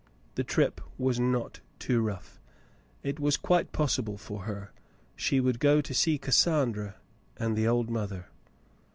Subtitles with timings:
[0.33, 2.39] The trip was not too rough.
[3.03, 4.71] It was quite possible for her.
[5.15, 6.95] She would go to see Cassandra
[7.37, 8.25] and the old mother.